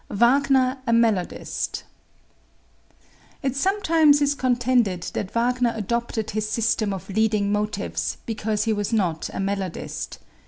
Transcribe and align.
Wagner 0.09 0.79
a 0.87 0.91
Melodist. 0.93 1.83
It 3.43 3.55
sometimes 3.55 4.19
is 4.19 4.33
contended 4.33 5.03
that 5.13 5.29
Wagner 5.29 5.73
adopted 5.75 6.31
his 6.31 6.49
system 6.49 6.91
of 6.91 7.07
leading 7.07 7.51
motives 7.51 8.17
because 8.25 8.63
he 8.63 8.73
was 8.73 8.91
not 8.91 9.29
a 9.29 9.37
melodist. 9.39 10.17